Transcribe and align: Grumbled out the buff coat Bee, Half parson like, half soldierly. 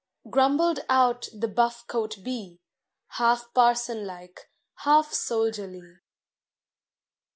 Grumbled 0.31 0.79
out 0.89 1.27
the 1.31 1.47
buff 1.47 1.85
coat 1.85 2.17
Bee, 2.23 2.59
Half 3.19 3.53
parson 3.53 4.03
like, 4.07 4.49
half 4.77 5.13
soldierly. 5.13 5.99